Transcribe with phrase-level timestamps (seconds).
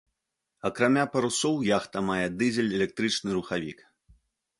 [0.69, 3.85] Акрамя парусоў яхта мае дызель-электрычны рухавік.